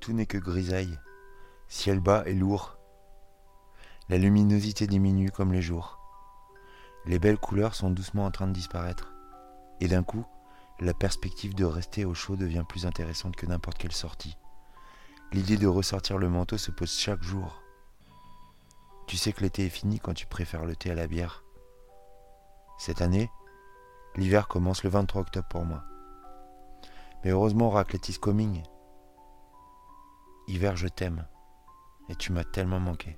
[0.00, 0.98] Tout n'est que grisaille.
[1.68, 2.78] Ciel bas et lourd.
[4.08, 5.98] La luminosité diminue comme les jours.
[7.04, 9.12] Les belles couleurs sont doucement en train de disparaître.
[9.80, 10.24] Et d'un coup,
[10.80, 14.38] la perspective de rester au chaud devient plus intéressante que n'importe quelle sortie.
[15.32, 17.62] L'idée de ressortir le manteau se pose chaque jour.
[19.06, 21.44] Tu sais que l'été est fini quand tu préfères le thé à la bière.
[22.78, 23.30] Cette année,
[24.16, 25.84] l'hiver commence le 23 octobre pour moi.
[27.22, 28.62] Mais heureusement, Raclette is coming.
[30.50, 31.24] Hiver, je t'aime.
[32.08, 33.16] Et tu m'as tellement manqué.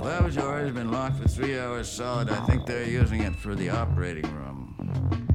[0.00, 2.28] Laboratory has been locked for three hours solid.
[2.28, 5.28] I think they're using it for the operating room.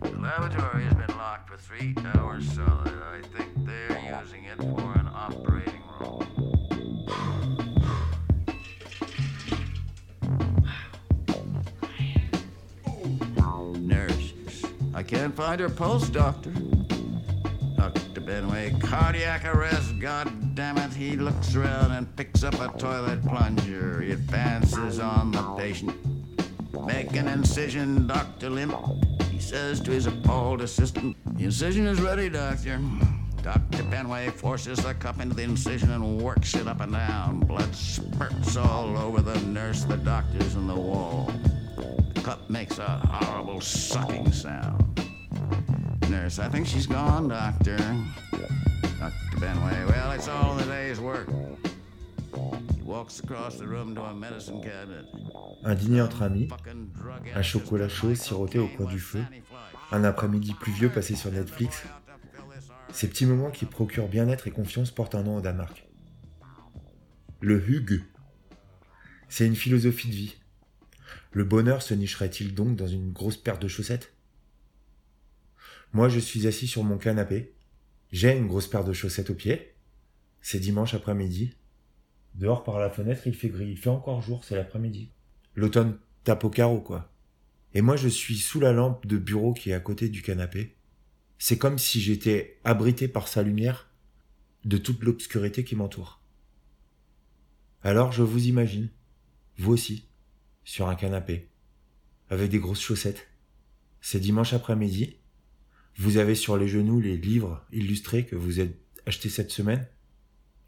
[0.00, 2.94] The laboratory has been locked for three hours solid.
[3.02, 6.41] I think they're using it for an operating room.
[15.12, 16.50] Can't find her pulse, doctor.
[17.76, 18.20] Dr.
[18.22, 20.90] Benway, cardiac arrest, god damn it.
[20.94, 24.00] He looks around and picks up a toilet plunger.
[24.00, 25.94] He advances on the patient.
[26.86, 28.48] Make an incision, Dr.
[28.48, 28.74] Limp.
[29.30, 32.80] He says to his appalled assistant, The incision is ready, doctor.
[33.42, 33.82] Dr.
[33.90, 37.40] Benway forces the cup into the incision and works it up and down.
[37.40, 41.30] Blood spurts all over the nurse, the doctors, and the wall.
[42.22, 45.00] Cup makes a horrible sucking sound.
[46.08, 47.76] Nurse, I think she's gone, Doctor.
[49.00, 49.38] Dr.
[49.38, 51.28] Benway, well, it's all in the day's work.
[52.76, 55.04] He walks across the room to a medicine cabinet.
[55.64, 56.48] Un dîner entre amis,
[57.34, 59.24] un chocolat chaud siroté au coin du feu,
[59.90, 61.82] un après-midi pluvieux passé sur Netflix.
[62.92, 65.88] Ces petits moments qui procurent bien-être et confiance portent un nom au Danemark.
[67.40, 68.04] Le hug.
[69.28, 70.36] C'est une philosophie de vie.
[71.32, 74.12] Le bonheur se nicherait-il donc dans une grosse paire de chaussettes?
[75.92, 77.54] Moi, je suis assis sur mon canapé.
[78.10, 79.74] J'ai une grosse paire de chaussettes aux pieds.
[80.40, 81.54] C'est dimanche après-midi.
[82.34, 83.70] Dehors par la fenêtre, il fait gris.
[83.70, 85.10] Il fait encore jour, c'est l'après-midi.
[85.54, 87.12] L'automne tape au carreau, quoi.
[87.74, 90.76] Et moi, je suis sous la lampe de bureau qui est à côté du canapé.
[91.38, 93.88] C'est comme si j'étais abrité par sa lumière
[94.64, 96.20] de toute l'obscurité qui m'entoure.
[97.82, 98.90] Alors je vous imagine,
[99.58, 100.06] vous aussi,
[100.64, 101.48] sur un canapé,
[102.30, 103.28] avec des grosses chaussettes.
[104.00, 105.16] C'est dimanche après-midi.
[105.96, 109.86] Vous avez sur les genoux les livres illustrés que vous avez achetés cette semaine.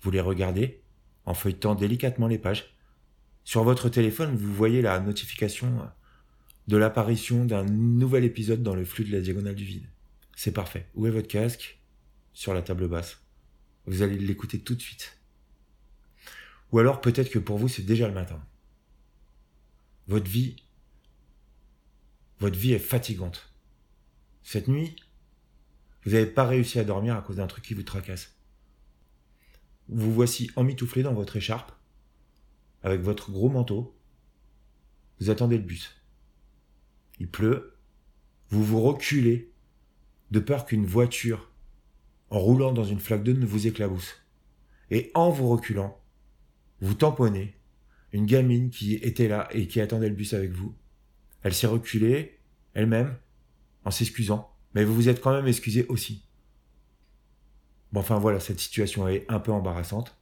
[0.03, 0.83] Vous les regardez
[1.25, 2.77] en feuilletant délicatement les pages.
[3.45, 5.91] Sur votre téléphone, vous voyez la notification
[6.69, 9.89] de l'apparition d'un nouvel épisode dans le flux de la diagonale du vide.
[10.37, 10.87] C'est parfait.
[10.95, 11.79] Où est votre casque
[12.33, 13.21] Sur la table basse?
[13.87, 15.19] Vous allez l'écouter tout de suite.
[16.73, 18.43] Ou alors peut-être que pour vous c'est déjà le matin.
[20.07, 20.57] Votre vie,
[22.39, 23.55] votre vie est fatigante.
[24.43, 24.97] Cette nuit,
[26.05, 28.35] vous n'avez pas réussi à dormir à cause d'un truc qui vous tracasse.
[29.89, 31.73] Vous voici emmitouflé dans votre écharpe,
[32.83, 33.97] avec votre gros manteau.
[35.21, 35.91] Vous attendez le bus.
[37.19, 37.77] Il pleut.
[38.51, 39.53] Vous vous reculez
[40.31, 41.51] de peur qu'une voiture,
[42.29, 44.17] en roulant dans une flaque d'eau, ne vous éclabousse.
[44.91, 45.99] Et en vous reculant,
[46.81, 47.57] vous tamponnez
[48.15, 50.73] une gamine qui était là et qui attendait le bus avec vous.
[51.43, 52.39] Elle s'est reculée,
[52.73, 53.17] elle-même,
[53.85, 54.55] en s'excusant.
[54.73, 56.25] Mais vous vous êtes quand même excusé aussi.
[57.93, 60.17] Bon, enfin voilà, cette situation est un peu embarrassante.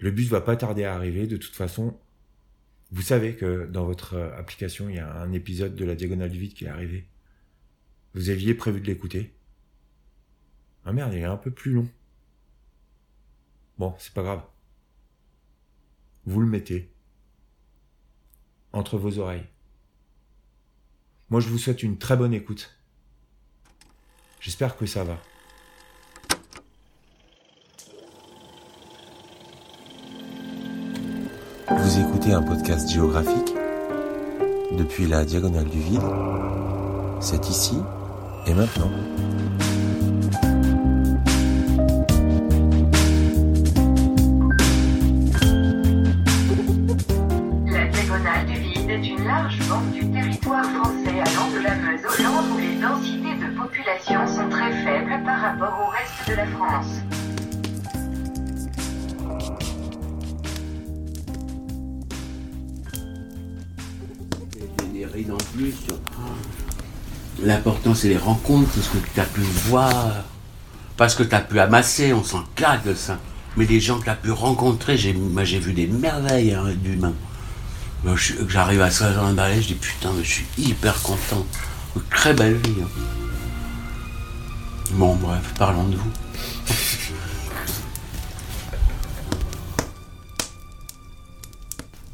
[0.00, 1.26] Le bus va pas tarder à arriver.
[1.26, 1.98] De toute façon,
[2.90, 6.30] vous savez que dans votre euh, application, il y a un épisode de la Diagonale
[6.30, 7.06] du Vide qui est arrivé.
[8.12, 9.32] Vous aviez prévu de l'écouter.
[10.84, 11.88] Ah merde, il est un peu plus long.
[13.78, 14.42] Bon, c'est pas grave.
[16.24, 16.90] Vous le mettez
[18.72, 19.46] entre vos oreilles.
[21.30, 22.76] Moi, je vous souhaite une très bonne écoute.
[24.40, 25.18] J'espère que ça va.
[31.70, 33.54] Vous écoutez un podcast géographique
[34.72, 36.02] depuis la diagonale du vide.
[37.20, 37.76] C'est ici
[38.46, 38.90] et maintenant.
[52.30, 57.00] Où les densités de population sont très faibles par rapport au reste de la France.
[65.30, 65.74] en plus.
[67.42, 70.24] L'important, c'est les rencontres, ce que tu as pu voir.
[70.96, 73.18] Parce que tu as pu amasser, on s'en claque de ça.
[73.56, 76.64] Mais les gens que tu as pu rencontrer, j'ai, moi j'ai vu des merveilles hein,
[76.76, 77.14] d'humains.
[78.48, 81.46] J'arrive à 16 ans de balai, je dis putain, mais je suis hyper content
[82.10, 82.82] très belle vie.
[82.82, 82.88] hein.
[84.92, 86.10] Bon, bref, parlons de vous.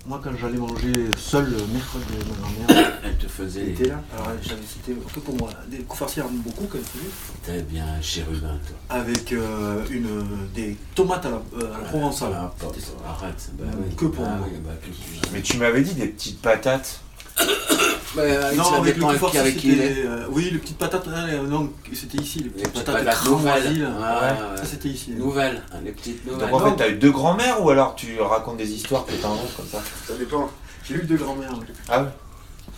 [0.07, 3.89] Moi, quand j'allais manger seul le mercredi avec ma grand-mère, Elle te faisait elle était
[3.89, 4.03] là.
[4.15, 5.51] Alors, j'avais c'était un peu comme moi.
[5.71, 7.11] Des coups farcis, beaucoup quand elle faisait.
[7.59, 8.77] T'es bien un chérubin, toi.
[8.89, 12.33] Avec euh, une, des tomates à la, euh, à la provençale.
[12.35, 12.51] Ah,
[13.07, 13.51] arrête.
[13.59, 13.95] Bah, oui.
[13.97, 14.49] que pour Ah moi.
[14.51, 17.01] oui, bah, que pour- Mais tu m'avais dit des petites patates.
[18.17, 20.05] Euh, Non, avec le coup avec qui, il est.
[20.07, 21.07] euh, oui, les petites patates.
[21.09, 22.39] hein, euh, non, c'était ici.
[22.39, 23.83] Les Les petites patates patates nouvelles.
[23.83, 23.89] là.
[24.01, 24.51] Ah, Ouais.
[24.53, 24.57] ouais.
[24.57, 25.11] Ça, c'était ici.
[25.11, 26.51] Nouvelles, hein, les petites nouvelles.
[26.51, 29.55] Donc en fait, t'as eu deux grands-mères ou alors tu racontes des histoires que t'inventes
[29.57, 29.83] comme ça?
[30.07, 30.49] Ça dépend.
[30.89, 31.51] J'ai eu deux grand-mères.
[31.53, 31.67] oui.
[31.89, 32.09] Ah ouais?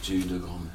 [0.02, 0.66] J'ai eu deux grand-mères.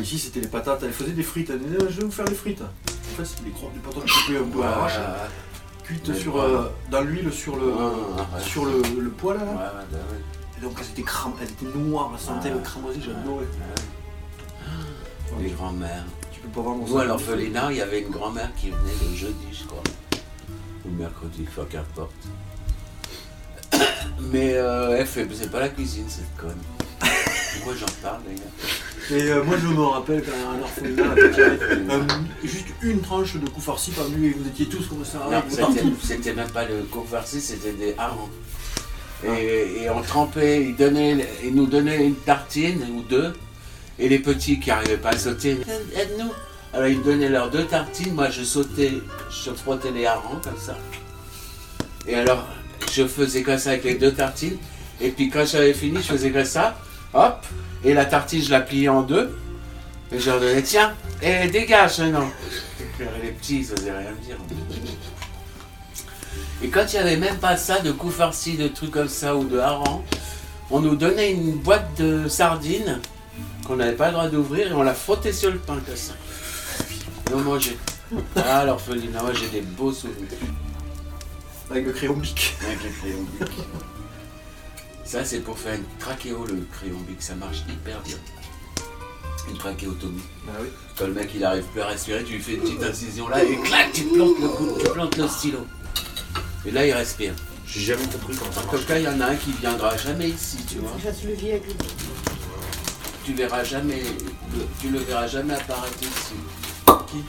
[0.00, 0.82] Ici, c'était les patates.
[0.82, 1.50] Elle faisait des frites.
[1.50, 2.62] Elle disait, je vais vous faire des frites.
[2.62, 6.40] En fait, c'était des, gros- des patates coupées un peu à l'arrache, Ouais, cuites sur,
[6.40, 8.42] euh, dans l'huile sur le, Ah, ouais.
[8.42, 9.38] sur le, le poêle.
[9.38, 9.44] Là.
[9.44, 9.56] ouais, ouais,
[9.92, 10.58] bah ouais.
[10.58, 11.32] Et donc, elles étaient, cram...
[11.40, 12.10] elles étaient noires.
[12.12, 12.56] La sentait Ah.
[12.56, 13.46] le cramoisi, j'adorais.
[15.40, 16.04] Les grand-mères.
[16.32, 18.92] Tu peux pas voir mon Nous, à l'orphelinat, il y avait une grand-mère qui venait
[19.10, 19.82] le jeudi, je crois.
[20.84, 22.10] Ou mercredi, enfin qu'importe.
[24.32, 25.06] Mais euh, elle
[25.50, 26.58] pas la cuisine, cette conne.
[27.54, 28.40] Pourquoi j'en parle, les gars
[29.12, 32.02] Et euh, moi, je me rappelle quand un orphelinat, euh,
[32.44, 35.18] juste une tranche de coup farci par nuit et vous étiez tous comme ça.
[35.30, 35.42] Non,
[36.06, 38.30] c'était- même pas le cours farci, c'était des harengs.
[39.26, 43.32] Et, et on trempait, ils, donnaient, ils nous donnaient une tartine ou deux,
[43.98, 45.58] et les petits qui n'arrivaient pas à sauter,
[45.94, 46.30] aide-nous.
[46.72, 48.92] Alors ils me donnaient leurs deux tartines, moi je sautais,
[49.30, 50.78] je frottais les harengs comme ça.
[52.06, 52.46] Et alors
[52.92, 54.56] je faisais comme ça avec les deux tartines,
[55.00, 56.78] et puis quand j'avais fini, je faisais comme ça,
[57.12, 57.44] hop,
[57.84, 59.36] et la tartine je la pliais en deux,
[60.12, 62.30] et je leur donnais, tiens, et dégage maintenant.
[63.22, 64.36] Les petits, ils osaient rien dire.
[66.62, 69.34] Et quand il n'y avait même pas ça, de coups farcis, de trucs comme ça,
[69.34, 70.04] ou de harengs,
[70.70, 73.00] on nous donnait une boîte de sardines
[73.66, 76.12] qu'on n'avait pas le droit d'ouvrir et on la frottait sur le pain comme ça.
[77.30, 77.76] Et on mangeait.
[78.36, 80.26] Ah, l'orphelinat, moi j'ai des beaux souvenirs.
[81.70, 82.56] Avec le crayon bic.
[82.64, 83.48] Avec les crayons Bic.
[85.10, 88.16] Ça, c'est pour faire une trachéo, le crayon Bic, ça marche hyper bien.
[89.50, 90.22] Une trachéotomie.
[90.60, 90.68] Oui.
[90.96, 93.42] Quand le mec il arrive plus à respirer, tu lui fais une petite incision là
[93.42, 95.66] et clac, tu plantes le, coup- tu plantes le stylo.
[96.64, 97.34] Et là il respire.
[97.66, 99.96] J'ai jamais compris comment ça En tout cas, il y en a un qui viendra
[99.96, 100.92] jamais ici, tu vois.
[101.02, 101.74] Fasse le vieux avec le
[103.24, 104.02] Tu verras jamais,
[104.80, 106.34] tu le verras jamais apparaître ici.
[107.10, 107.24] Qui?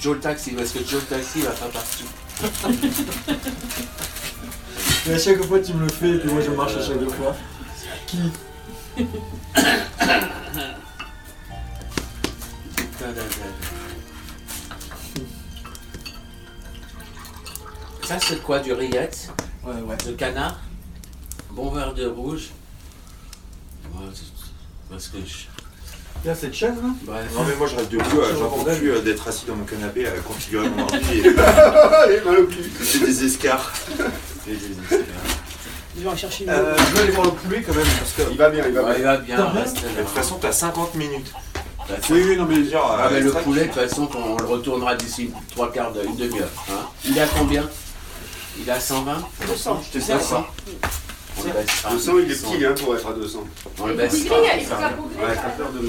[0.00, 2.08] Joe le taxi, parce que Joe le taxi il va pas partout.
[5.08, 7.08] Et à chaque fois, tu me le fais et puis moi, je marche à chaque
[7.10, 7.36] fois.
[8.06, 8.18] Qui
[18.04, 19.28] Ça c'est quoi du rillette
[19.64, 19.96] Ouais, ouais.
[20.06, 20.58] de canard,
[21.50, 22.48] bon verre de rouge.
[23.94, 24.22] Ouais, c'est-
[24.90, 25.46] Parce que je...
[26.28, 27.30] Là, cette chaise là Bref.
[27.34, 29.64] Non mais moi je reste debout, euh, j'en peux plus euh, d'être assis dans mon
[29.64, 32.70] canapé à configurer mon ordi et Allez, mal au cul.
[32.82, 33.72] j'ai des escarres.
[34.46, 35.02] J'ai des esclaves.
[35.96, 38.12] Je vais en chercher une Euh, je vais aller voir le poulet quand même parce
[38.12, 38.22] que.
[38.30, 38.98] Il va bien, il va Ouais, bien.
[38.98, 39.92] il va bien, T'as reste De là.
[40.04, 41.32] toute façon t'as 50 minutes.
[41.88, 41.94] Ça.
[42.10, 42.64] Oui, oui, non, mais.
[42.64, 45.92] Genre, Ah, mais le extra- poulet, de toute façon, on le retournera d'ici trois quarts
[45.92, 46.48] d'heure, une demi-heure.
[46.70, 46.74] hein.
[47.04, 47.68] Il a combien?
[48.58, 49.82] Il a 120 200.
[49.92, 50.46] Je te sais ça.
[51.38, 51.50] On le.
[51.96, 53.44] 200, il est petit hein, pour être à 200.
[53.80, 54.36] On le Degré, baissera.
[54.58, 55.18] il faut pas couvrir.
[55.28, 55.88] Ouais, t'as peur de me.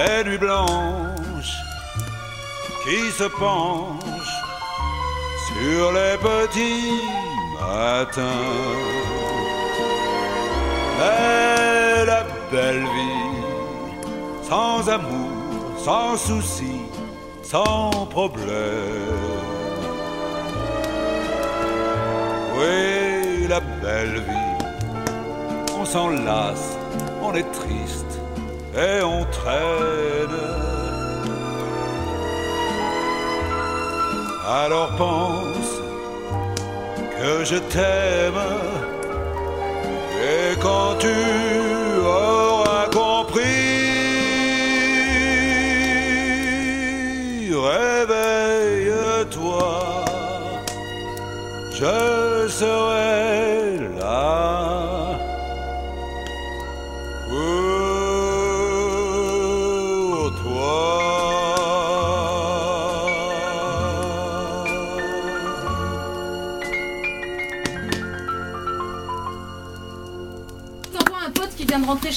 [0.00, 1.58] Des nuits blanches
[2.82, 4.40] qui se penchent
[5.48, 7.02] sur les petits
[7.60, 8.46] matins.
[10.98, 13.42] Mais la belle vie,
[14.48, 15.32] sans amour,
[15.84, 16.80] sans souci,
[17.42, 19.26] sans problème.
[22.56, 24.64] Oui, la belle vie,
[25.78, 26.78] on s'en lasse,
[27.22, 28.20] on est triste
[28.74, 29.89] et on traîne.
[34.72, 35.80] Alors pense
[37.18, 38.40] que je t'aime.
[40.22, 41.49] Et quand tu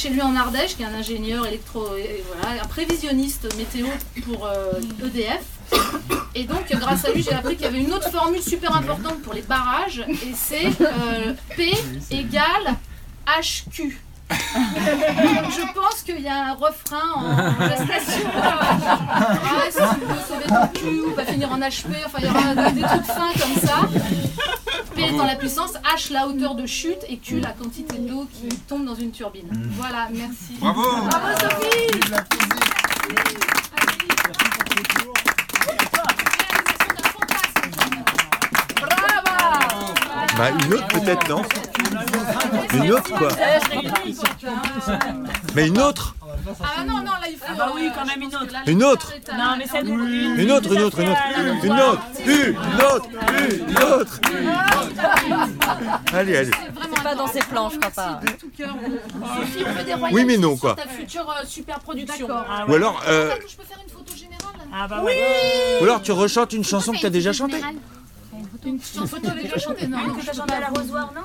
[0.03, 1.85] chez lui en Ardèche, qui est un ingénieur électro,
[2.27, 3.87] voilà, un prévisionniste météo
[4.25, 5.45] pour euh, EDF.
[6.35, 9.21] Et donc, grâce à lui, j'ai appris qu'il y avait une autre formule super importante
[9.21, 11.71] pour les barrages, et c'est euh, P
[12.11, 12.75] égale
[13.25, 13.97] HQ.
[14.29, 18.27] Je pense qu'il y a un refrain en gestation.
[18.27, 22.29] Ouais, si tu veux sauver ton cul ou va finir en HP, enfin il y
[22.29, 23.87] aura des trucs fins comme ça.
[24.95, 28.47] P étant la puissance, H la hauteur de chute et Q la quantité d'eau qui
[28.67, 29.47] tombe dans une turbine.
[29.71, 30.53] Voilà, merci.
[30.59, 30.81] Bravo.
[30.81, 31.99] Bravo Sophie.
[38.75, 39.93] Bravo
[40.37, 41.41] Bah, une autre peut-être, non
[42.73, 43.29] Une autre quoi.
[45.55, 46.15] Mais une autre
[46.63, 47.45] Ah non, non, là il faut.
[47.49, 48.51] Ah bah oui, euh, quand même une que autre.
[48.51, 51.19] là, Une autre à- Non, mais c'est une, Une autre, une autre, une autre,
[51.63, 53.07] une autre, une autre,
[53.69, 54.19] une autre.
[56.13, 56.51] Allez, allez.
[56.51, 57.41] C'est vraiment Pas dans ses
[59.65, 60.75] fait des royalties Oui, mais non, quoi.
[60.75, 62.27] Ta future euh, super production.
[62.31, 65.19] Ah Ou alors, euh, Je peux faire une photo générale Ah bah ouais.
[65.81, 67.61] ou alors tu rechantes une chanson que t'as déjà chantée.
[68.65, 70.59] Une photo avec déjà chanté Non, non, je peux pas.
[70.61, 71.21] l'arrosoir, non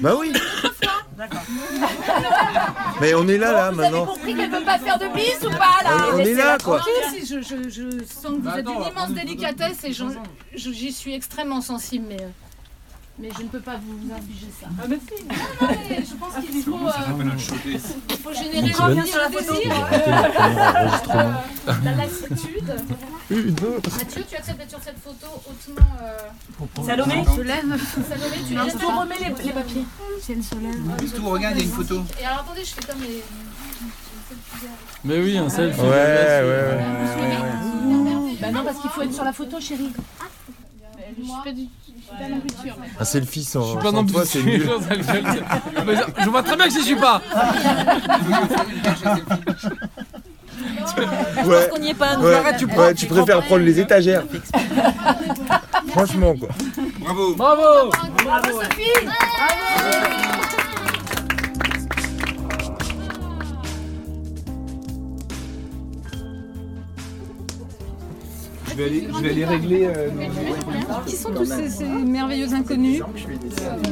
[0.00, 0.32] Bah oui.
[1.16, 1.40] D'accord.
[3.00, 4.06] Mais on est là, là, Vous avez maintenant.
[4.14, 6.80] compris qu'elle veut pas faire de bis ou pas là On- on est là, quoi.
[7.14, 9.92] Si, je, je, je sens que vous êtes d'une immense délicatesse et
[10.54, 12.28] j'y suis extrêmement sensible, mais, euh,
[13.18, 14.68] mais je ne peux pas vous infliger ça.
[14.80, 15.24] Ah mais si.
[15.24, 16.90] Non, non, mais je pense qu'il faut, euh,
[18.10, 21.32] il faut générer On revient le sur la désir, euh,
[21.84, 22.74] la lassitude.
[23.30, 23.50] Une.
[23.52, 25.86] Mathieu, tu acceptes d'être sur cette photo hautement.
[26.02, 26.86] Euh...
[26.86, 27.80] Salomé Je lève.
[28.08, 29.84] Salomé, tu Non, lèves tu remets les, les papiers.
[31.14, 32.02] Tout, regarde, il y a une photo.
[32.20, 33.22] Et alors attendez, je fais comme les.
[35.04, 35.80] Mais oui, un selfie.
[35.80, 38.36] Ouais, ouais, ouais.
[38.40, 39.92] Bah non, parce qu'il faut être sur la photo, chérie.
[41.18, 41.66] Je suis pas du
[42.10, 44.66] je Un selfie sans, Je suis pas sans non plus toi, c'est nul.
[44.66, 47.20] ça, je- Mais je- Je vois très bien que j'y suis pas.
[51.46, 51.68] Ouais.
[51.72, 52.24] qu'on n'y est pas, nous.
[52.24, 54.22] Ouais, Arrête, tu prends- ouais, tu préfères prendre les étagères.
[55.88, 56.48] Franchement, quoi.
[57.00, 57.34] Bravo.
[57.34, 57.90] Bravo
[58.24, 59.06] Bravo Sophie
[68.72, 69.86] Je vais aller, je vais aller régler.
[69.86, 70.08] euh,
[71.06, 73.02] Qui sont tous ces, ces merveilleux inconnus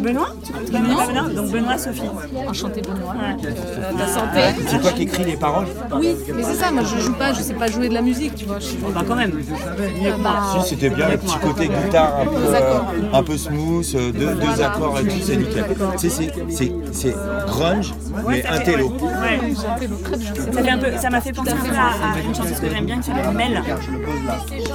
[0.01, 0.29] Benoît
[0.73, 1.29] Non.
[1.35, 2.03] Donc Benoît, Sophie.
[2.49, 3.13] Enchanté Benoît.
[3.13, 3.37] Ouais.
[3.47, 4.63] Euh, ta santé.
[4.69, 7.41] C'est toi qui écris les paroles Oui, mais c'est ça, moi je joue pas, je
[7.43, 8.59] sais pas jouer de la musique, tu vois.
[8.59, 8.77] Je suis...
[8.95, 9.33] Bah quand même.
[9.33, 12.79] Euh, bah, Si, c'était bien le petit côté guitare un peu, euh,
[13.13, 15.65] un peu smooth, euh, deux, accords et tout, c'est nickel.
[15.99, 17.15] C'est- c'est- c'est
[17.47, 17.95] grunge,
[18.29, 18.89] mais fait- intello.
[19.01, 19.55] Ouais.
[19.55, 22.69] Ça, fait un peu, ça m'a fait penser un peu à, à une chanson que
[22.69, 23.63] j'aime bien qui s'appelle Mel.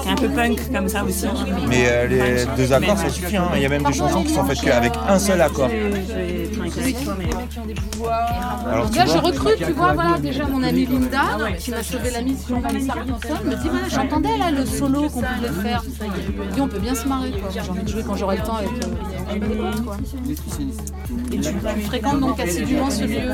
[0.01, 1.25] Qui est un peu punk comme ça aussi.
[1.67, 3.37] Mais euh, les deux accords, ça suffit.
[3.37, 3.49] hein.
[3.55, 5.69] Il y a même des chansons qui sont faites qu'avec un seul accord.
[8.67, 11.21] Alors, tu Là, je vois, recrute, tu vois, voilà, déjà mon amie Linda,
[11.57, 15.01] qui m'a sauvé la mise sur Vanessa Hudson, me dit, voilà, j'entendais là le solo
[15.09, 15.83] qu'on pouvait faire.
[16.01, 17.49] Elle dit, on peut bien se marrer, quoi.
[17.53, 18.69] J'ai envie de jouer quand j'aurai le temps avec
[19.43, 19.97] euh, quoi.
[21.31, 23.31] Et tu, tu fréquentes donc assidûment ce lieu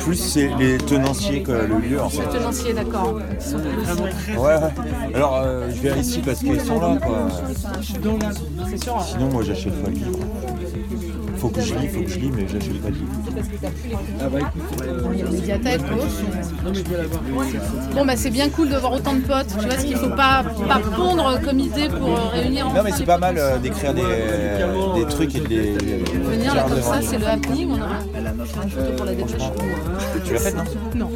[0.00, 2.26] plus c'est les tenanciers que le lieu en fait.
[2.28, 3.20] tenancier, d'accord.
[3.38, 5.14] Ils sont tous- Ouais, ouais.
[5.14, 7.28] Alors, euh, je viens ici parce qu'ils sont là, quoi.
[7.82, 10.18] Sinon, moi, j'achète pas de livre.
[11.38, 13.10] Faut que je lis, faut que je lis, mais j'achète pas de livre.
[15.12, 15.80] Il y a la médiathèque,
[17.94, 19.48] Bon, bah c'est bien cool de voir autant de potes.
[19.60, 22.92] Tu vois, ce qu'il faut pas, pas pondre comme idée pour euh, réunir Non, mais
[22.92, 27.00] c'est pas mal euh, d'écrire des, des trucs et de les Venir là comme ça,
[27.02, 27.68] c'est le happening.
[27.70, 27.98] On aura
[28.64, 29.36] une photo pour la dépêche.
[30.24, 30.64] Tu l'as fait, non?
[30.94, 31.10] Non.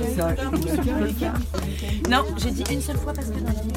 [2.11, 3.69] Non, j'ai dit une seule fois parce que dans la vie,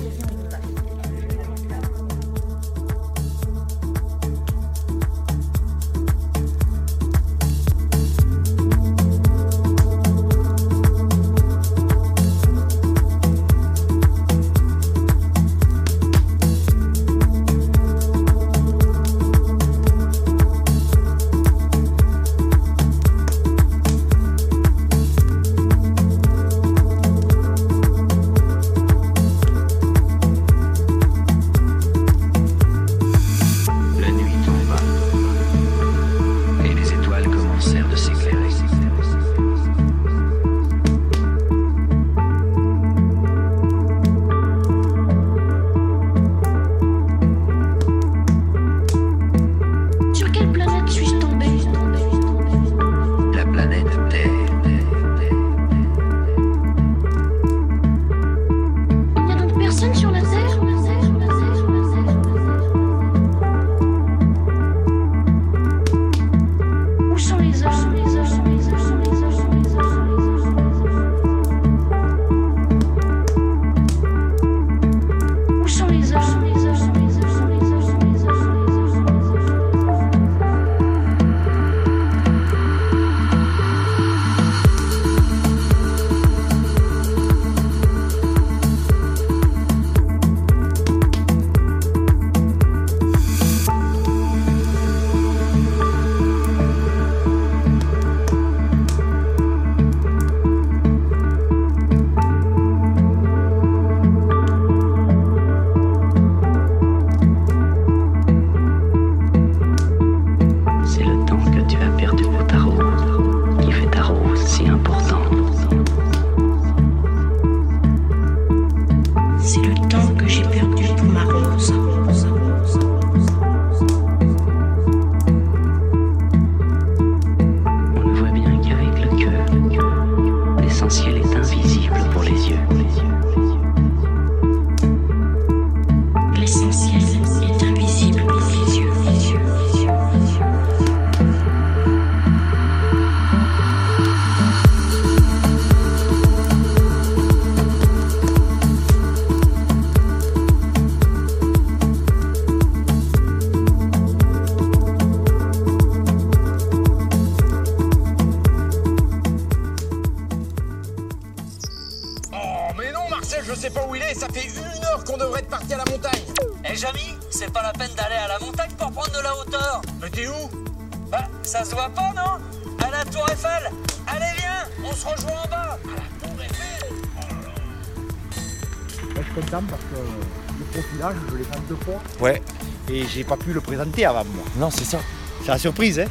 [183.35, 184.43] pas pu le présenter avant moi.
[184.57, 184.99] Non, c'est ça.
[185.41, 186.05] C'est la surprise, hein.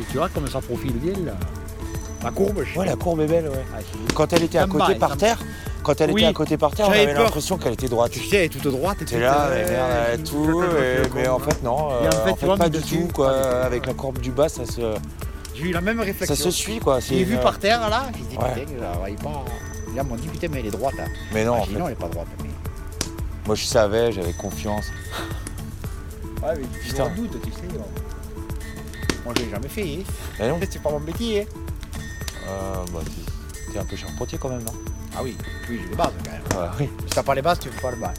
[0.00, 1.32] Et tu vois comme ça profile bien là.
[2.22, 3.64] La courbe, je Ouais, la courbe est belle, ouais.
[3.74, 5.38] Ah, c'est- Quand elle était à Ça me côté par ça me- terre,
[5.82, 6.20] quand elle Oui.
[6.22, 7.24] était à côté par terre, on J'avais avait peur.
[7.24, 8.12] l'impression qu'elle était droite.
[8.12, 9.02] Tu sais, elle est toute droite.
[9.02, 11.76] et T'es là, euh, mais merde, elle a je- tout, et- mais en fait non,
[11.76, 13.30] Et en euh, fait, tu vois, pas du dessus, tout quoi.
[13.32, 13.66] pas du tout.
[13.66, 14.80] Avec la courbe du bas, ça se,
[15.56, 16.36] J'ai eu la même ça réflexion.
[16.36, 17.00] se suit quoi.
[17.00, 18.60] Je l'ai c'est vu une- par terre là, j'ai dit Ouais.
[18.64, 19.44] putain, là, il est pas.
[19.96, 20.94] Là, on m'a dit putain, mais elle est droite.
[21.00, 21.08] Hein.
[21.32, 21.80] Mais non, Ah, en j'ai dit, fait.
[21.80, 22.26] non, elle est pas droite.
[22.42, 22.48] Mais...
[23.46, 24.86] Moi je savais, j'avais confiance.
[26.44, 27.04] Ouais, mais tu Putain.
[27.04, 27.58] en doute, tu sais.
[27.78, 27.86] Moi,
[29.24, 29.82] moi je l'ai jamais fait.
[29.82, 30.12] Hein.
[30.38, 30.60] Mais non.
[30.70, 31.42] C'est pas mon métier.
[31.42, 31.46] Hein.
[32.48, 34.72] Euh, bah, t'es- t'es un peu charpentier quand même, non?
[35.16, 35.36] Ah oui,
[35.70, 36.62] oui, j'ai les bases quand même.
[36.62, 36.90] Ouais, oui.
[37.06, 38.12] Si t'as pas les bases, tu fais pas le bas.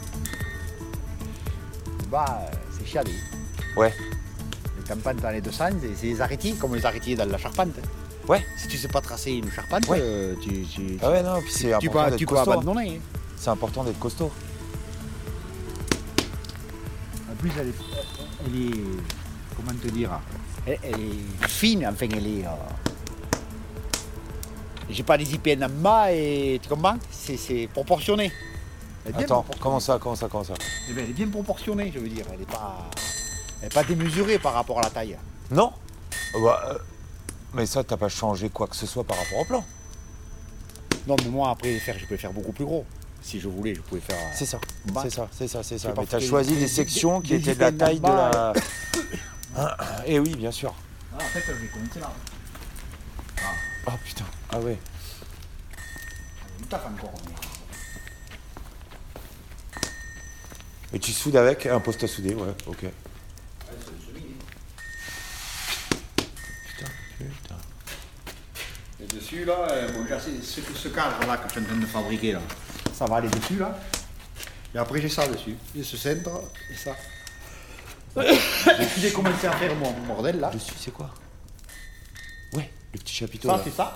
[2.00, 3.12] Le bas, euh, c'est chialé.
[3.76, 3.92] Ouais.
[4.78, 7.38] Les campagnes dans les deux sens, c'est c'est les arrêtis, comme les arrêtis dans la
[7.38, 7.68] charpente.
[7.78, 7.88] hein.
[8.28, 8.44] Ouais.
[8.56, 9.98] Si tu sais pas tracer une charpente, Ouais.
[10.00, 12.50] euh, tu, tu, Ah ouais, non, puis c'est tu, important peux, d'être tu peux costaud.
[12.52, 12.96] abandonner.
[12.96, 13.18] hein.
[13.36, 14.32] C'est important d'être costaud.
[17.48, 17.74] Plus, elle est,
[18.46, 19.00] elle est-
[19.56, 20.10] comment te dire,
[20.66, 22.44] elle, elle est fine, enfin, elle est.
[22.44, 22.50] euh,
[24.90, 26.96] J'ai pas des IPN en bas et tu comprends?
[27.10, 28.32] C'est c'est proportionné.
[29.14, 30.54] Attends, comment ça, comment ça, comment ça?
[30.88, 32.24] Eh ben, elle est bien proportionnée, je veux dire.
[32.32, 32.88] Elle est pas,
[33.60, 35.16] elle est pas démesurée par rapport à la taille.
[35.50, 35.72] Non
[36.34, 36.78] Ah bah, euh,
[37.54, 39.64] Mais ça, t'as pas changé quoi que ce soit par rapport au plan.
[41.06, 42.84] Non, mais moi après les faire, je peux les faire beaucoup plus gros.
[43.26, 44.16] Si je voulais, je pouvais faire.
[44.36, 44.60] C'est ça,
[45.02, 45.92] c'est ça, c'est ça, c'est ça.
[45.98, 48.52] Mais t'as fait choisi des- des sections qui des étaient de la taille de la.
[48.52, 48.52] bas.
[50.06, 50.72] Et oui, bien sûr.
[51.12, 52.12] Ah, en fait, je vais commencer là.
[53.88, 54.24] Oh putain.
[54.50, 54.78] Ah ouais.
[60.92, 62.84] Et tu soudes avec un poste à souder, ouais, ok.
[66.68, 67.56] Putain, putain.
[69.02, 70.06] Et dessus, là, euh, bon,
[70.42, 72.40] ce, ce cadre-là que je suis en train de fabriquer, là,
[72.96, 73.76] ça va aller dessus, là.
[74.74, 75.56] Et après, j'ai ça dessus.
[75.74, 76.30] J'ai ce centre
[76.70, 76.94] et ça.
[78.98, 80.50] J'ai commencé à faire mon bordel, là.
[80.50, 81.10] Dessus, c'est quoi?
[82.54, 83.48] Ouais, le petit chapiteau.
[83.48, 83.92] Ça, c'est ça.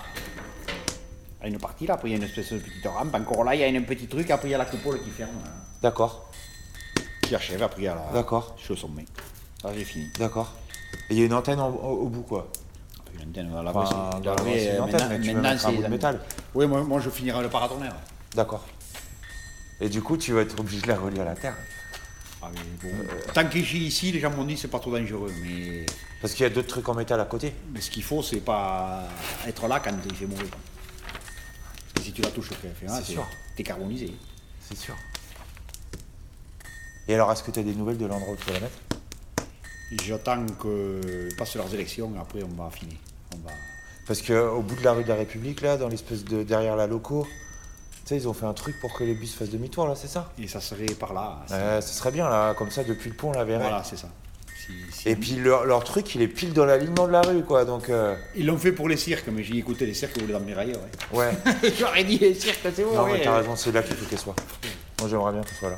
[1.39, 1.95] Il y a une partie, là.
[1.95, 3.15] Après, il y a une espèce de petite rampe.
[3.15, 4.29] Encore là, il y a un petit truc.
[4.29, 5.31] Après, il y a la coupole qui ferme.
[5.43, 5.49] là,
[5.81, 6.29] D'accord,
[7.23, 7.63] Qui achève.
[7.63, 8.11] Après, il y a la.
[8.13, 8.53] D'accord.
[8.59, 9.05] Je suis au sommet.
[9.63, 10.07] Là, j'ai fini.
[10.19, 10.53] d'accord.
[11.09, 12.47] Et il y a une antenne en- au, au bout, quoi.
[13.19, 15.33] Une antenne, va la Enfin, on c'est- la une euh, antenne, maintenant- mais tu veux
[15.33, 16.19] maintenant, mettre un bout de métal.
[16.53, 17.95] Oui, moi, moi, je finirai le paratonnerre.
[18.35, 18.63] D'accord.
[19.81, 21.55] Et du coup, tu vas être obligé de la relier à la terre.
[22.41, 22.95] Ah, mais bon.
[23.33, 25.31] Tant que j'ai ici, les gens m'ont dit que c'est pas trop dangereux.
[25.43, 25.85] Mais,
[26.21, 27.53] Parce qu'il y a d'autres trucs en métal à côté.
[27.73, 29.03] mais ce qu'il faut, c'est pas
[29.47, 30.45] être là quand il fait mauvais.
[31.99, 32.49] Et si tu la touches,
[32.87, 33.27] C'est sûr.
[33.55, 34.13] T'es carbonisé.
[34.59, 34.95] C'est sûr.
[37.07, 38.77] Et alors, est-ce que tu as des nouvelles de l'endroit où tu vas la mettre?
[40.03, 42.97] J'attends qu'ils passent leurs élections, après on va affiner.
[43.35, 43.51] On va...
[44.07, 46.43] Parce qu'au bout de la rue de la République, là, dans l'espèce de.
[46.43, 47.27] derrière la loco,
[48.11, 50.31] sais, ils ont fait un truc pour que les bus fassent demi-tour, là, c'est ça
[50.41, 51.39] Et ça serait par là.
[51.81, 53.63] ce serait bien, là, comme ça, depuis le pont, on la verrait.
[53.63, 54.09] Voilà, c'est ça.
[54.65, 57.41] Si- si Et puis leur, leur truc, il est pile dans l'alignement de la rue,
[57.43, 57.65] quoi.
[57.65, 60.59] Donc, euh, Ils l'ont fait pour les cirques, mais j'ai écouté les cirques, vous dormir
[60.59, 60.79] ailleurs.
[61.11, 61.29] Ouais.
[61.45, 61.73] ouais.
[61.79, 62.93] J'aurais dit les cirques, c'est bon.
[62.95, 63.13] non, ouais.
[63.13, 64.35] mais t'as raison, c'est là qu'il faut qu'elle soit.
[64.99, 65.77] Moi, j'aimerais bien qu'elle soit là.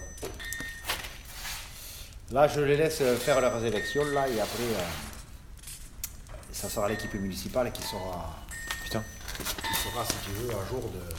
[2.32, 4.84] Là, je les laisse faire leurs élections, là, et après, euh,
[6.52, 8.36] ça sera l'équipe municipale qui sera,
[8.84, 9.04] Putain.
[9.38, 9.44] qui
[9.90, 11.16] sera, si tu veux, un jour de.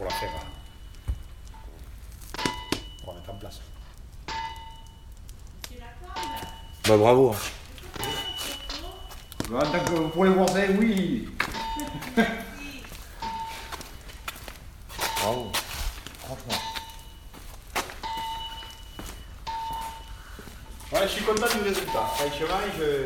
[0.00, 0.30] Pour la faire.
[0.34, 0.38] euh,
[3.04, 3.60] pour la mettre en place.
[6.88, 7.36] Bah, bravo.
[9.50, 11.28] Tant que pour les voisins, oui.
[15.20, 15.52] Bravo.
[16.24, 16.62] Franchement.
[20.92, 22.06] Ouais, je suis content du résultat.
[22.14, 23.04] Franchement, je.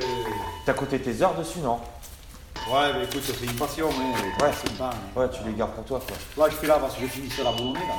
[0.65, 1.81] T'as coté tes heures dessus, non?
[2.71, 4.43] Ouais, mais écoute, c'est une passion, mais.
[4.45, 4.53] Ouais.
[4.65, 4.91] c'est pas.
[4.91, 4.97] hein.
[5.21, 6.45] Ouais, tu les gardes pour toi, quoi.
[6.47, 7.95] Là, je fais là parce que je finis sur la boulonnée, là.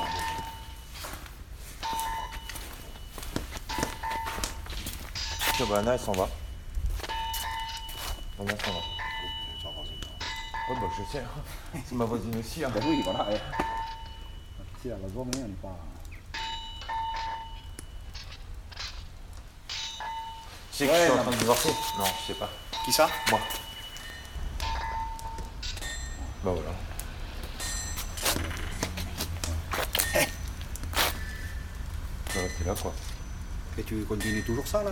[5.68, 6.28] Bah, Anna, elle s'en va.
[8.38, 8.80] Anna s'en va.
[9.62, 9.68] Ça.
[9.68, 11.24] Ouais, bah, je sais.
[11.24, 11.78] hein.
[11.86, 12.64] C'est ma voisine aussi.
[12.64, 12.70] hein.
[12.74, 13.24] Ben oui, voilà.
[13.30, 13.40] ouais.
[14.86, 15.76] À la zone, on n'est pas.
[20.70, 21.68] Tu sais que Ouais, je suis en train de divorcer?
[21.98, 22.48] Non, je sais pas.
[22.84, 23.08] Qui ça?
[23.30, 23.40] Moi.
[26.44, 26.70] Bah voilà.
[32.34, 32.92] Va rester là, quoi.
[33.78, 34.90] Et tu continues toujours ça, là?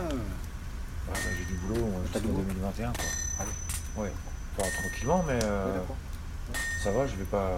[1.06, 3.04] Bah, j'ai du boulot T'as du boulot 2021, quoi.
[3.40, 3.50] Allez.
[3.96, 4.12] Ouais.
[4.58, 7.50] Enfin, tranquillement, mais euh, Oui, ça va, je vais pas.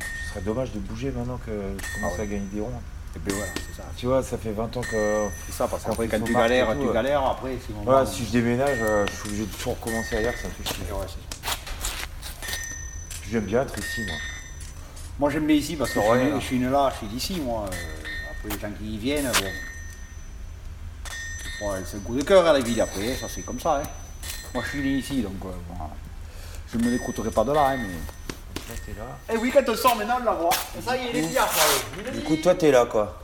[0.00, 2.22] Je serait dommage de bouger maintenant que je commence Ah ouais.
[2.22, 2.72] à gagner des ronds.
[3.16, 3.88] Et ben voilà, c'est ça.
[3.96, 5.28] Tu vois, ça fait 20 ans que.
[5.46, 6.92] C'est ça, parce qu'après, quand tu galères, tu euh.
[6.92, 10.34] galères, après, c'est Voilà, si je déménage, euh, je suis obligé de tout recommencer ailleurs,
[10.36, 10.84] ça me fait chier.
[10.90, 11.06] Ouais,
[13.24, 13.32] c'est ça.
[13.32, 14.16] J'aime bien être ici, moi.
[15.18, 17.06] Moi, j'aime bien ici parce que C'est je suis, je suis né là, je suis
[17.06, 17.66] d'ici, moi.
[17.72, 19.30] Euh, après, les gens qui y viennent,
[21.60, 21.66] bon.
[21.66, 23.76] Ouais, c'est un coup de cœur à la ville après, ça c'est comme ça.
[23.76, 23.82] Hein.
[24.52, 25.76] Moi, je suis né ici, donc euh, bon,
[26.72, 27.68] je ne me l'écouterai pas de là.
[27.68, 27.88] Hein, mais...
[27.88, 29.18] Là, t'es là.
[29.32, 30.50] Et oui, quand on sort maintenant, on la voit.
[30.84, 33.22] Ça y est, il est bien, ça Du coup, toi, t'es là, quoi.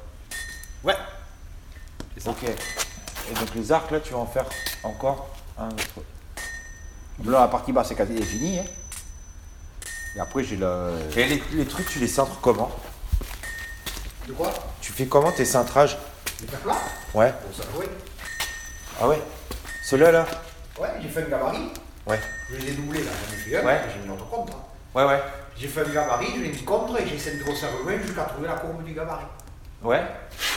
[0.85, 0.97] Ouais.
[2.27, 2.45] Ok.
[2.45, 4.47] Et donc, les arcs, là, tu vas en faire
[4.83, 6.05] encore un autre.
[7.25, 8.59] Là, la partie basse, c'est quasi fini.
[8.59, 8.65] Hein.
[10.17, 10.91] Et après, j'ai le.
[11.17, 12.71] Et les, les trucs, tu les cintres comment
[14.27, 15.97] De quoi Tu fais comment tes cintrages
[16.41, 16.77] Les faire plat
[17.15, 17.33] Ouais.
[17.33, 17.87] Bon, ça, ouais.
[19.01, 19.23] Ah ouais
[19.85, 20.27] Celui-là, là
[20.81, 21.71] Ouais, j'ai fait un gabarit.
[22.07, 22.19] Ouais.
[22.51, 23.81] Je les ai doublés là, j'en ai fait un, Ouais.
[23.95, 24.53] j'ai mis l'autre contre.
[24.57, 24.61] hein.
[24.95, 25.23] Ouais, ouais.
[25.57, 28.03] J'ai fait un gabarit, je l'ai mis contre et j'ai essayé de grossir le loin
[28.05, 29.27] jusqu'à trouver la courbe du gabarit.
[29.83, 30.03] Ouais.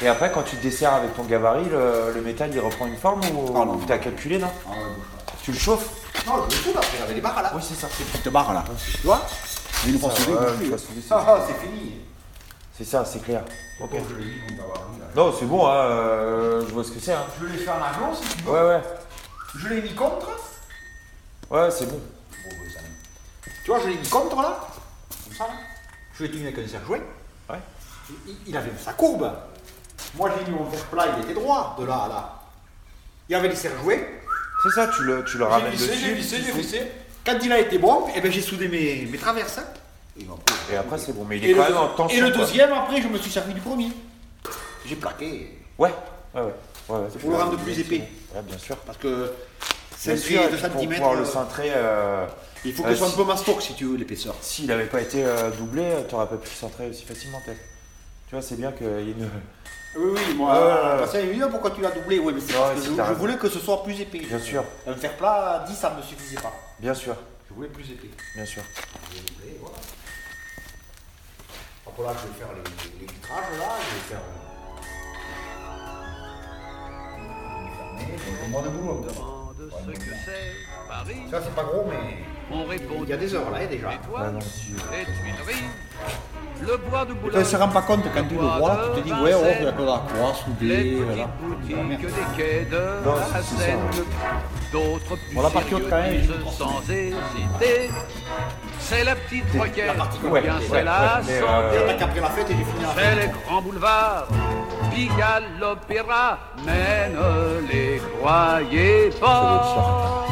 [0.02, 3.22] Et après, quand tu desserres avec ton gabarit, le, le métal, il reprend une forme
[3.34, 3.74] ou Ah non.
[3.76, 5.34] ou t'as calculé, non Ah ouais, bouge pas.
[5.44, 5.89] Tu le chauffes
[6.25, 7.51] Non, je le fous là, après, j'avais des barres là.
[7.55, 7.88] Oui, c'est ça.
[7.89, 8.63] Ces petites barres là.
[9.01, 9.21] Tu vois
[9.83, 9.99] plus.
[9.99, 12.01] soudée, c'est Ah, ah, c'est fini.
[12.77, 13.43] C'est ça, c'est clair.
[13.79, 13.91] Ok.
[15.15, 17.13] Non, c'est bon, hein, euh, je vois ce que c'est.
[17.13, 17.25] Hein.
[17.39, 18.51] Je l'ai fait en avion si tu veux.
[18.51, 18.81] Ouais, ouais.
[19.55, 20.27] Je l'ai mis contre.
[21.51, 21.99] Ouais, c'est bon.
[21.99, 23.51] Bon, ouais, ça va.
[23.63, 24.59] Tu vois, je l'ai mis contre là.
[25.25, 25.53] Comme ça là.
[26.17, 27.01] Je l'ai tenu avec un serre-jouet.
[27.49, 27.59] Ouais.
[28.27, 29.31] Il, il avait sa courbe.
[30.15, 32.39] Moi, j'ai mis mon fer plat, il était droit de là à là.
[33.29, 34.22] Il y avait les serre-jouets.
[34.63, 35.91] C'est ça, tu le, tu le ramènes dessus.
[36.02, 36.82] j'ai vissé, tu j'ai vissé.
[37.26, 39.58] Quand il a été bon, eh ben, j'ai soudé mes, mes traverses.
[39.58, 39.65] hein.
[40.19, 41.26] Et, après, Et après, c'est bon.
[41.26, 42.17] Mais il Et est le, quand même en tension.
[42.17, 42.45] et le quoi.
[42.45, 43.89] deuxième, après, je me suis servi du premier.
[44.86, 45.58] J'ai plaqué.
[45.78, 45.93] Ouais,
[46.36, 46.47] ouais, ouais.
[46.89, 48.04] ouais, pour le rendre plus épais.
[48.36, 48.76] Ouais, bien sûr.
[48.78, 49.28] Parce que Bien
[49.97, 51.71] c'est sûr, et de puis pour pouvoir le cintrer.
[51.76, 52.26] euh,
[52.65, 54.36] Il faut que euh, ce soit un si- peu mastoc si tu veux l'épaisseur.
[54.41, 57.60] S'il n'avait pas été euh, doublé, euh, t'aurais pas pu le centrer aussi facilement, peut-être.
[58.34, 59.30] Tu vois, c'est bien qu'il y ait une.
[59.96, 60.98] Oui, oui, moi, ouais.
[60.98, 62.96] parce qu'il me dit, pourquoi tu l'as doublé Oui, mais c'est Ouais, parce que si,
[62.98, 64.22] je, je voulais que ce soit plus épais.
[64.28, 64.63] Bien sûr.
[64.88, 66.52] Un fer plat, 10, ça ne me suffisait pas.
[66.80, 67.15] Bien sûr,
[67.48, 68.10] Je voulais plus épais.
[68.34, 68.63] bien sûr.
[69.12, 69.78] Je l'ai doublé, voilà.
[71.86, 72.63] Après là, je vais faire les,
[73.02, 74.22] les vitrages, là, je vais faire...
[77.13, 79.06] euh, fermer, bon, moi de boulot.
[79.69, 80.56] ce que c'est
[80.89, 81.22] Paris.
[81.30, 82.17] Ça, c'est pas gros, mais
[82.52, 82.96] On répond.
[83.04, 83.89] il y a des heures, là, déjà.
[83.89, 84.72] Ouais, Étoiles, non, si.
[84.72, 85.65] les Tuileries,
[86.65, 87.45] le bois de Et quand Boulogne.
[87.49, 89.65] tu ne rend pas compte quand tu le vois, tu te dis, ouais, oh, il
[89.65, 91.28] y a que la croix soudée, voilà.
[91.41, 93.71] boutiques des quais de Non, la c'est- ça,
[94.71, 95.15] d'autres
[95.62, 97.89] plus haute, quand même, sérieux je- disent sans hésiter.
[98.80, 99.91] C'est la petite roquette,
[100.23, 101.49] ou Ouais, bien ouais, c'est la ouais, mais, santé.
[101.78, 104.28] euh, Attaque après la fête et j'ai fini la C'est les grands boulevards,
[104.91, 110.26] Pigalle, l'opéra, mais ne les croyez pas.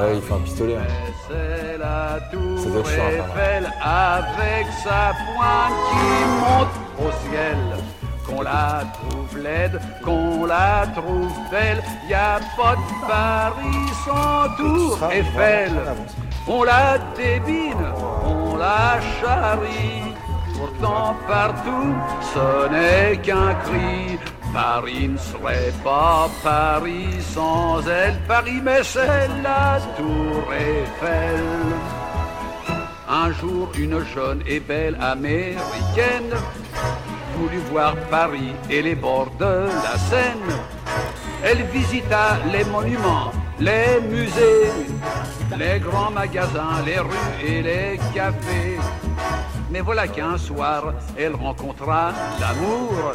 [0.00, 0.76] Ouais, il fait un pistolet.
[0.76, 1.05] hein.
[1.28, 6.06] C'est la tour Eiffel avec sa pointe qui
[6.40, 7.58] monte au ciel.
[8.24, 14.98] Qu'on la trouve laide, qu'on la trouve belle, y a pas de Paris sans tour
[15.10, 15.72] Eiffel.
[16.46, 17.86] On la débine,
[18.24, 20.14] on la charrie.
[20.56, 21.94] Pourtant partout,
[22.34, 24.18] ce n'est qu'un cri.
[24.56, 28.18] Paris ne serait pas Paris sans elle.
[28.26, 31.44] Paris, mais c'est la tour Eiffel.
[33.06, 36.32] Un jour, une jeune et belle américaine
[37.36, 40.52] voulut voir Paris et les bords de la Seine.
[41.44, 44.72] Elle visita les monuments, les musées,
[45.58, 48.78] les grands magasins, les rues et les cafés.
[49.70, 53.14] Mais voilà qu'un soir, elle rencontra l'amour.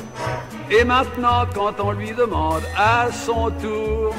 [0.70, 4.14] Et maintenant, quand on lui demande à son tour,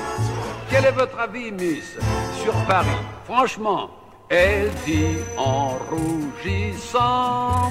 [0.70, 1.98] quel est votre avis, Miss,
[2.42, 2.88] sur Paris?
[3.24, 3.90] Franchement,
[4.30, 7.70] elle dit en rougissant,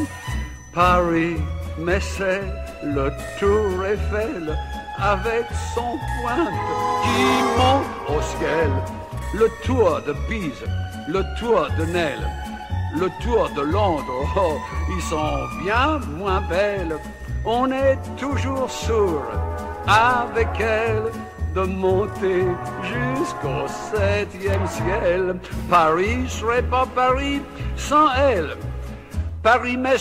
[0.73, 1.37] Paris,
[1.79, 2.43] mais c'est
[2.83, 4.55] le Tour Eiffel
[4.99, 6.49] avec son pointe
[7.03, 7.23] qui
[7.57, 8.69] monte au ciel.
[9.33, 10.63] Le tour de Pise,
[11.07, 12.27] le tour de Nesle,
[12.95, 14.57] le tour de Londres, oh,
[14.95, 16.97] ils sont bien moins belles.
[17.45, 19.23] On est toujours sourd
[19.87, 21.11] avec elle
[21.55, 22.45] de monter
[22.83, 25.35] jusqu'au septième ciel.
[25.69, 27.41] Paris serait pas Paris
[27.75, 28.55] sans elle.
[29.43, 29.97] Paris, mais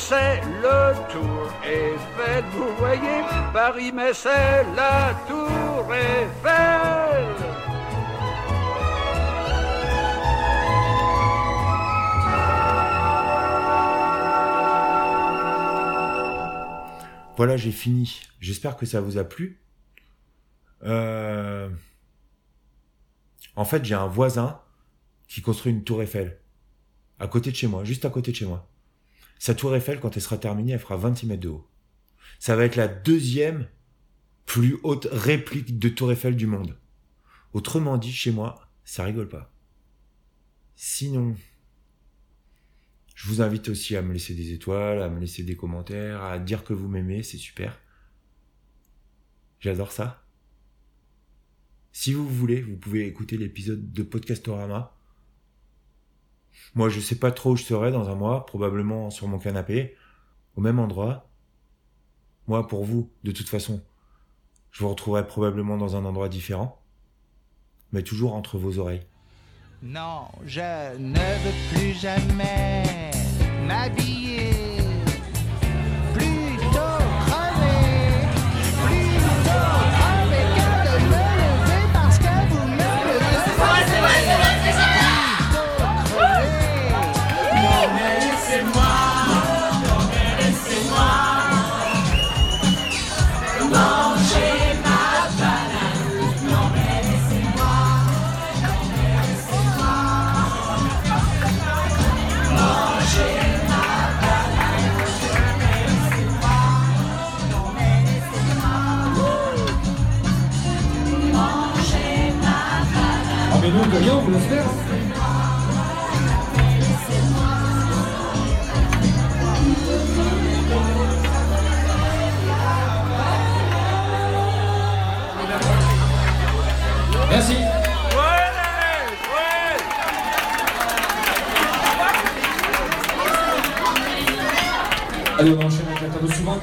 [0.63, 3.25] le tour Eiffel, vous voyez,
[3.55, 4.13] Paris, mais
[4.77, 7.70] la tour Eiffel.
[17.41, 18.21] Voilà, j'ai fini.
[18.39, 19.63] J'espère que ça vous a plu.
[20.83, 21.71] Euh,
[23.57, 24.61] En fait, j'ai un voisin
[25.27, 26.39] qui construit une tour Eiffel.
[27.19, 28.69] À côté de chez moi, juste à côté de chez moi.
[29.39, 31.67] Sa tour Eiffel, quand elle sera terminée, elle fera 26 mètres de haut.
[32.39, 33.67] Ça va être la deuxième
[34.45, 36.77] plus haute réplique de tour Eiffel du monde.
[37.55, 39.51] Autrement dit, chez moi, ça rigole pas.
[40.77, 41.35] Sinon,
[43.21, 46.39] je vous invite aussi à me laisser des étoiles, à me laisser des commentaires, à
[46.39, 47.79] dire que vous m'aimez, c'est super.
[49.61, 50.25] J'adore ça.
[51.93, 54.97] Si vous voulez, vous pouvez écouter l'épisode de Podcastorama.
[56.75, 59.99] Moi, je sais pas trop où je serai dans un mois, probablement sur mon canapé,
[60.57, 61.31] au même endroit.
[62.47, 63.85] Moi, pour vous, de toute façon,
[64.71, 66.81] je vous retrouverai probablement dans un endroit différent,
[67.93, 69.05] mais toujours entre vos oreilles.
[69.83, 73.10] Non, je ne veux plus jamais
[73.71, 74.00] Mad.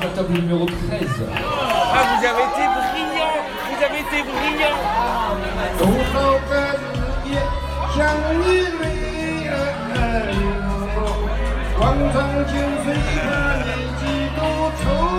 [0.08, 0.74] La table numéro 13.
[1.34, 3.36] Ah, vous avez été brillant
[3.70, 4.78] Vous avez été brillant
[14.88, 15.17] 东